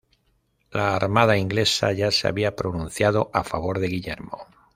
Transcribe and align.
La 0.71 0.95
armada 0.95 1.37
inglesa 1.37 1.91
ya 1.93 2.09
se 2.09 2.27
había 2.27 2.55
pronunciado 2.55 3.29
a 3.35 3.43
favor 3.43 3.77
de 3.79 3.87
Guillermo. 3.87 4.47